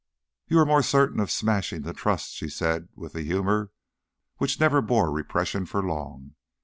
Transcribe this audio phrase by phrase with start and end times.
[0.47, 3.69] "You are more certain of smashing the Trusts," she said with the humour
[4.37, 6.33] which never bore repression for long.